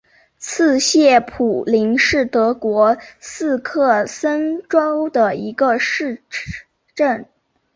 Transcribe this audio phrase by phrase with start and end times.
[0.39, 6.23] 茨歇普林是德国萨克森州的一个市
[6.95, 7.27] 镇。